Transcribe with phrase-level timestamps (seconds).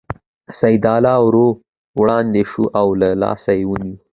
[0.59, 1.35] سیدلال ور
[1.99, 3.95] وړاندې شو او له لاسه یې ونیو.